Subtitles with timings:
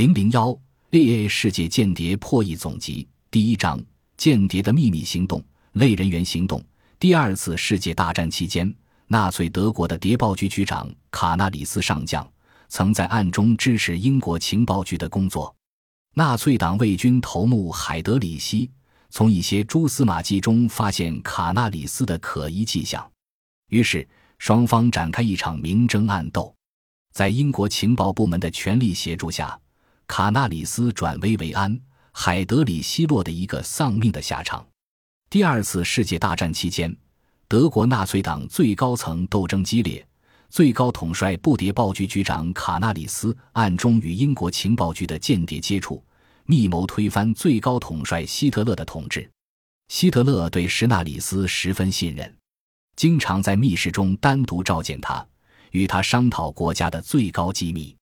[0.00, 0.58] 零零幺
[0.92, 3.78] A A 世界间谍破译总集第一章：
[4.16, 6.64] 间谍的秘密行动类人员行动。
[6.98, 8.74] 第二次世界大战期间，
[9.08, 12.26] 纳粹德国的谍报局局长卡纳里斯上将
[12.70, 15.54] 曾在暗中支持英国情报局的工作。
[16.14, 18.70] 纳粹党卫军头目海德里希
[19.10, 23.06] 从一些蛛丝马迹中发现卡纳里斯的可疑迹象，
[23.68, 24.08] 于是
[24.38, 26.54] 双方展开一场明争暗斗。
[27.12, 29.60] 在英国情报部门的全力协助下。
[30.10, 31.80] 卡纳里斯转危为安，
[32.10, 34.66] 海德里希落得一个丧命的下场。
[35.30, 36.94] 第二次世界大战期间，
[37.46, 40.04] 德国纳粹党最高层斗争激烈，
[40.48, 46.04] 最高统帅布谍报局局长卡纳里斯暗中与英国情报局的间谍接触，
[46.44, 49.30] 密谋推翻最高统帅希特勒的统治。
[49.86, 52.36] 希特勒对施纳里斯十分信任，
[52.96, 55.24] 经常在密室中单独召见他，
[55.70, 57.96] 与他商讨国家的最高机密。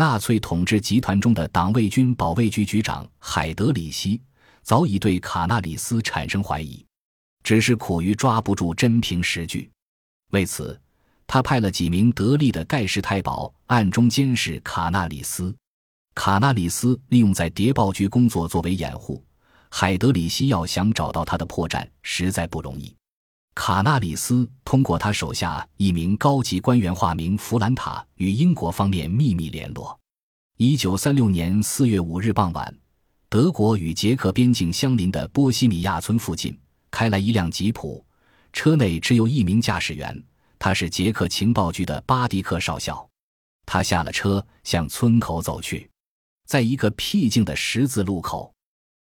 [0.00, 4.18] 纳粹统治集团中的党卫军保卫局局长海德里希
[4.62, 6.82] 早已对卡纳里斯产生怀疑，
[7.42, 9.70] 只是苦于抓不住真凭实据。
[10.30, 10.80] 为此，
[11.26, 15.54] 他派了几名得力的盖世太保暗中监视卡纳里斯。
[16.14, 19.22] 卡纳里斯利用在谍报局工作作为掩护，
[19.68, 22.96] 海德里希要想找到他的破绽实在不容易。
[23.54, 29.99] 卡纳里斯通过他手下一名高级官员，化名弗兰塔，与英国方面秘密联络。
[30.62, 32.78] 一九三六年四月五日傍晚，
[33.30, 36.54] 德国与捷克边境相邻的波西米亚村附近
[36.90, 38.04] 开来一辆吉普，
[38.52, 40.22] 车内只有一名驾驶员，
[40.58, 43.08] 他是捷克情报局的巴迪克少校。
[43.64, 45.90] 他下了车，向村口走去，
[46.46, 48.52] 在一个僻静的十字路口。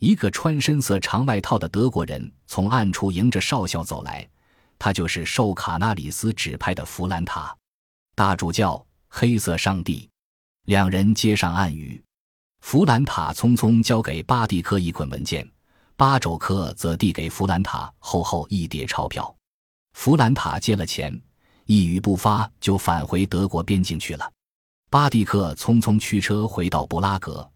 [0.00, 4.28] 一个穿深色长外套的德国人从暗处迎着少校走来，
[4.80, 7.56] 他就是受卡纳里斯指派的弗兰塔。
[8.16, 10.10] 大主教，黑色上帝。
[10.66, 12.00] 两人接上暗语。
[12.60, 15.48] 弗兰塔匆匆交给巴蒂克一捆文件，
[15.96, 19.34] 巴肘克则递给弗兰塔厚厚一叠钞票。
[19.94, 21.20] 弗兰塔接了钱，
[21.64, 24.30] 一语不发就返回德国边境去了。
[24.90, 27.48] 巴蒂克匆匆驱车回到布拉格。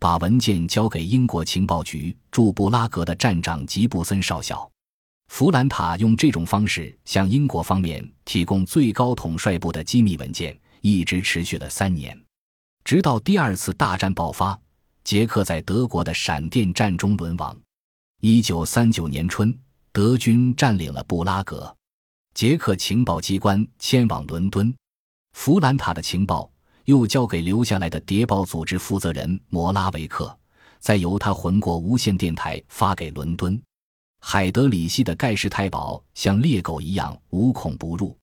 [0.00, 4.70] 把文件交给英国情报局驻布拉格的站长吉布森少校，
[5.26, 12.16] 弗兰塔用这种方式向英国方面提供最高统帅部的机密文件，一直持续了三年，
[12.84, 14.58] 直到第二次大战爆发，
[15.04, 17.56] 捷克在德国的闪电战中沦亡。
[18.20, 19.56] 一九三九年春，
[19.92, 21.76] 德军占领了布拉格，
[22.34, 24.74] 捷克情报机关迁往伦敦，
[25.32, 26.50] 弗兰塔的情报。
[26.84, 30.34] 又交给留下来的谍报组织负责人摩拉维克，
[30.78, 33.60] 再由他混过无线电台发给伦敦。
[34.20, 38.16] 海德里希的盖世太保像猎狗一样无孔不入。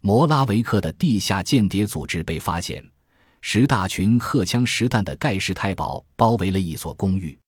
[0.00, 2.88] 摩拉维克的地下间谍组织被发现，
[3.46, 7.38] 十大群荷枪实弹的盖世太保包围了一所公寓，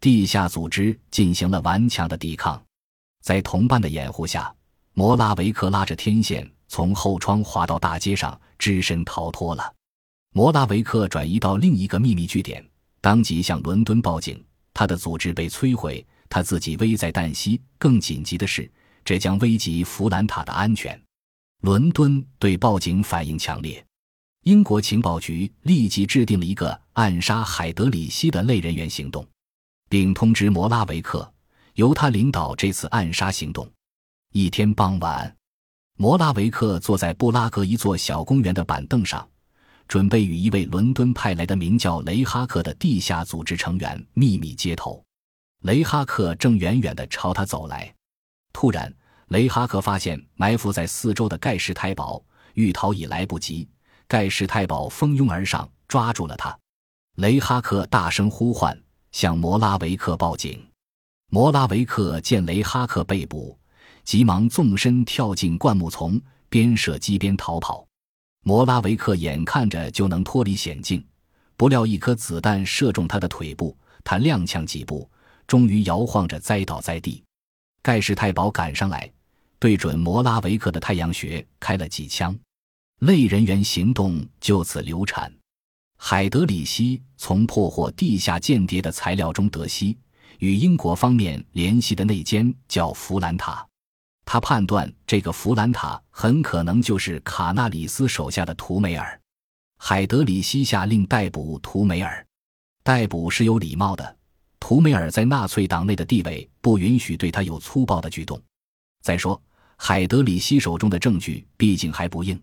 [0.00, 2.60] 地下组织进行了顽强的抵抗。
[3.22, 4.52] 在同伴的掩护下，
[4.92, 9.72] 摩拉维克拉着天线从后窗滑到大街上，只身逃脱了。
[10.34, 12.62] 摩拉维克转移到另一个秘密据点，
[13.00, 14.44] 当即向伦敦报警。
[14.74, 17.62] 他的组织被摧毁，他自己危在旦夕。
[17.78, 18.68] 更紧急的是，
[19.04, 21.00] 这将危及弗兰塔的安全。
[21.62, 23.85] 伦敦对报警反应强烈，
[24.46, 29.26] 英国情报局立即制定了一个暗杀海德里希的类人员行动，
[29.88, 31.28] 并通知摩拉维克，
[31.74, 33.68] 由他领导这次暗杀行动。
[34.32, 35.36] 一天傍晚，
[35.96, 39.28] 摩拉维克坐在布拉格一座小公园的板凳上。
[39.88, 45.02] 准备与一位伦敦派来的名叫雷哈克的地下组织成员秘密接头。
[45.62, 47.92] 雷哈克正远远地朝他走来。
[48.52, 48.94] 突然，
[49.26, 52.22] 雷哈克发现埋伏在四周的盖世太保，
[52.54, 53.68] 欲逃已来不及。
[54.08, 56.56] 盖世太保蜂拥而上，抓住了他。
[57.16, 58.78] 雷哈克大声呼唤，
[59.12, 60.64] 向摩拉维克报警。
[61.30, 63.58] 摩拉维克见雷哈克被捕，
[64.04, 67.84] 急忙纵身跳进灌木丛，边射击边逃跑。
[68.44, 71.04] 摩拉维克眼看着就能脱离险境，
[71.56, 75.10] 不料一颗子弹射中他的腿部，他踉跄几步，
[75.48, 77.24] 终于摇晃着栽倒在地。
[77.82, 79.10] 盖世太保赶上来，
[79.58, 82.38] 对准摩拉维克的太阳穴开了几枪，
[83.00, 85.30] 类人员行动就此流产。
[85.98, 89.98] 海德里希从破获地下间谍的材料中得悉，
[90.38, 93.66] 与英国方面联系的内奸叫弗兰塔。
[94.24, 99.20] 他判断这个弗兰塔很可能就是卡纳里斯手下的图梅尔。
[99.78, 102.26] 海德里希下令逮捕图梅尔。
[102.82, 104.16] 逮捕是有礼貌的，
[104.58, 108.40] 图梅尔在纳粹党内的地位不允许对他有粗暴的举动。
[109.02, 109.40] 再说，
[109.76, 112.40] 海德里希手中的证据毕竟还不硬，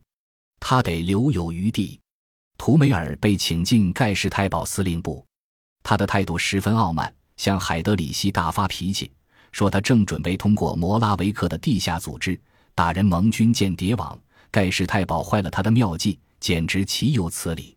[0.66, 2.00] 他得留有余地。
[2.58, 5.26] 图梅尔被请进盖世太保司令部，
[5.84, 9.12] 他的态度十分傲慢，向海德里希大发脾气，
[9.52, 12.40] 说他正准备通过摩拉维克的地下组织
[12.74, 14.18] 打人盟军间谍网，
[14.50, 17.76] 盖世太保坏了他的妙计，简直岂有此理！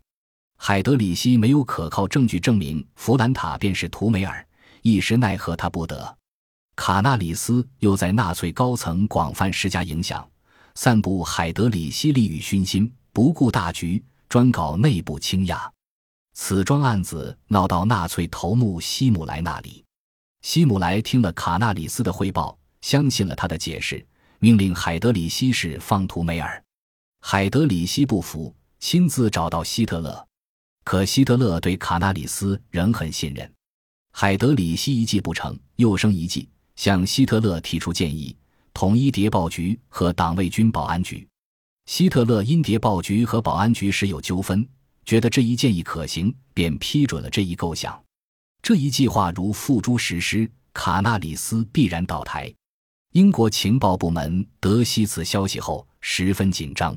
[0.57, 4.47] 海德里希没有可靠证据证明弗兰塔便是图梅尔，
[4.83, 6.17] 一时奈何他不得。
[6.77, 10.25] 卡纳里斯又在纳粹高层广泛施加影响，
[10.77, 15.73] 散布海德里希利欲熏心，不顾大局，专搞内部倾轧。
[16.35, 19.83] 此桩案子闹到纳粹头目希姆莱那里，
[20.43, 24.07] 希姆莱听了卡纳里斯的汇报，相信了他的解释，
[24.39, 26.63] 命令海德里希释放图梅尔。
[27.23, 30.29] 海德里希不服，亲自找到希特勒。
[30.85, 33.51] 可希特勒对卡纳里斯仍很信任，
[34.13, 38.37] 海德里希一计不成，又生一计，向希特勒提出建议，
[38.77, 41.27] 统一谍报局和党卫军保安局。
[41.87, 44.69] 希特勒因谍报局和保安局时有纠纷，
[45.07, 47.99] 觉得这一建议可行，便批准了这一构想。
[48.61, 52.55] 这一计划如付诸实施，卡纳里斯必然倒台。
[53.15, 56.95] 英国情报部门得悉此消息后，十分紧张，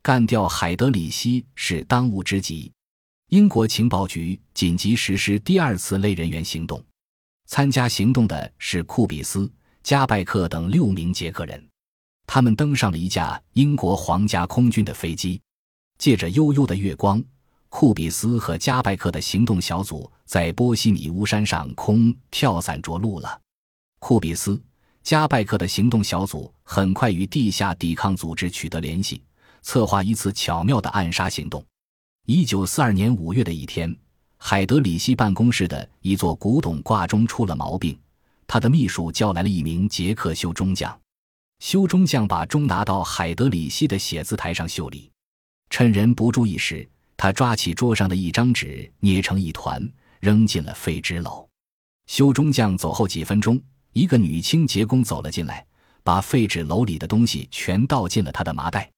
[0.00, 2.70] 干掉海德里希是当务之急。
[3.30, 6.80] 英国情报局紧急实施第二次类人员行动，
[7.46, 9.50] 参加行动的是库比斯、
[9.88, 11.66] 加拜克等六名捷克人。
[12.26, 15.40] 他们登上了一架英国皇家空军的飞机，
[15.96, 17.24] 借着悠悠的月光，
[17.70, 23.40] 库比斯和加拜克的行动小组在波西米乌山上空跳伞着陆了。
[23.98, 24.62] 库比斯、
[25.02, 29.22] 加拜克的行动小组很快与地下抵抗组织取得联系，
[29.62, 31.64] 策划一次巧妙的暗杀行动。
[32.26, 33.96] 一九四二年五月的一天，
[34.36, 37.98] 海德里希办公室的一座古董挂钟出了毛病，
[38.48, 41.00] 他的秘书叫来了一名捷克修钟匠。
[41.60, 45.08] 修钟匠把钟拿到海德里希的写字台上修理，
[45.70, 51.46] 趁人不注意时，他抓起桌上的一张纸，捏成一团，扔进了废纸篓。
[52.06, 53.60] 修钟匠走后几分钟，
[53.92, 55.64] 一个女清洁工走了进来，
[56.02, 58.90] 把废纸篓里的东西全倒进了他的麻袋。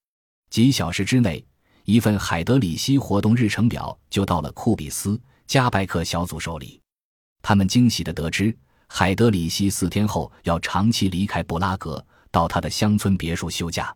[0.49, 1.44] 几小时之内。
[1.87, 6.81] 一份海德里希活动日程表就到了库比斯加拜克小组手里，
[7.43, 8.56] 他们惊喜地得知，
[8.93, 13.95] 海德里希四天后要长期离开布拉格，到他的乡村别墅休假。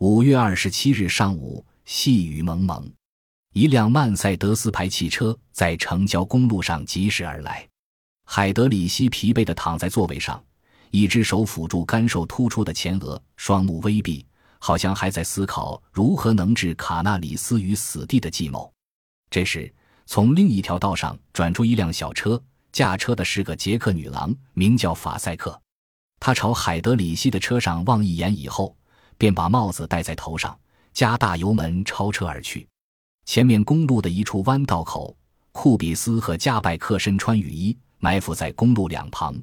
[0.00, 2.92] 五月二十七日上午，细雨蒙蒙，
[3.52, 7.66] 一辆曼塞德斯牌汽车在城郊公路上疾驶而来。
[8.26, 10.42] 海德里希疲惫地躺在座位上，
[10.90, 14.26] 一只手抚住干瘦突出的前额，双目微闭。
[14.58, 18.72] 好像还在思考如何能置卡纳里斯于死地的计谋。
[19.30, 19.72] 这时，
[20.06, 22.42] 从另一条道上转出一辆小车，
[22.74, 25.62] 驾车的是个捷克女郎，名叫法塞克。
[26.18, 28.76] 她朝海德里希的车上望一眼以后，
[29.16, 30.58] 便把帽子戴在头上，
[30.92, 32.66] 加大油门超车而去。
[33.26, 35.16] 前面公路的一处弯道口，
[35.52, 39.40] 库比斯和加拜克身穿雨衣，埋伏在公路两旁，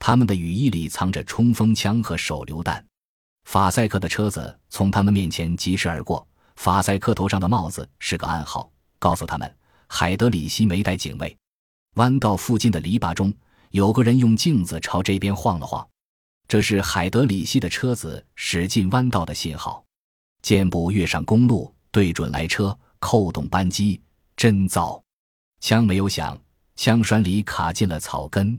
[0.00, 2.84] 他们的雨衣里藏着冲锋枪和手榴弹。
[3.44, 6.26] 法塞克的车子从他们面前疾驶而过，
[6.56, 8.68] 法塞克头上的帽子是个暗号，
[8.98, 9.56] 告诉他们
[9.86, 11.38] 海德里希没带警卫。
[11.94, 13.32] 弯道附近的篱笆中
[13.70, 15.86] 有个人用镜子朝这边晃了晃，
[16.48, 19.84] 这是海德里希的车子驶进弯道的信号。
[20.40, 24.00] 箭步跃上公路，对准来车，扣动扳机，
[24.36, 25.02] 真糟！
[25.60, 26.38] 枪没有响，
[26.76, 28.58] 枪栓里卡进了草根，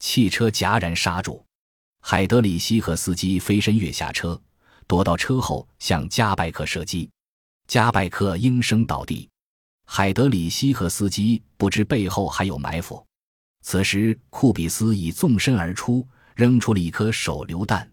[0.00, 1.44] 汽车戛然刹住。
[2.00, 4.40] 海德里希和司机飞身跃下车，
[4.86, 7.08] 躲到车后向加拜克射击，
[7.68, 9.28] 加拜克应声倒地。
[9.94, 13.06] 海德里希和司机不知背后还有埋伏。
[13.60, 17.92] 此时库比斯已纵身而出，扔出了一颗手榴弹，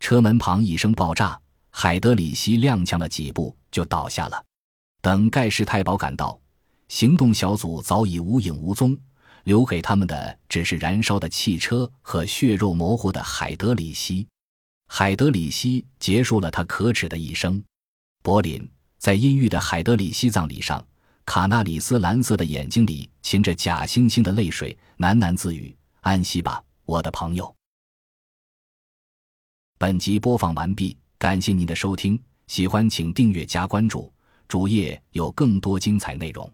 [0.00, 4.44] 车门旁一声爆炸，海德里希踉跄了几步就倒下了。
[5.00, 6.38] 等盖世太保赶到，
[6.88, 8.94] 行动小组早已无影无踪。
[9.44, 14.28] 留给他们的只是燃烧的汽车和血肉模糊的海德里希。
[14.88, 17.64] 海德里希结束了他可耻的一生。
[18.22, 20.86] 柏林，在阴郁的海德里希葬礼上，
[21.32, 25.72] 卡纳里斯蓝色的眼睛里噙着假惺惺的泪水，喃喃自语
[26.02, 27.54] ：“安息吧，我的朋友。”
[29.78, 34.12] 本集播放完毕，感谢您的收听，喜欢请订阅加关注，
[34.48, 36.52] 主页有更多精彩内容。